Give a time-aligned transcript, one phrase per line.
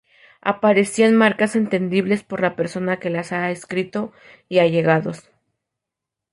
[0.41, 4.11] aparecían marcas entendibles por la persona que las ha escrito
[4.49, 5.29] y allegados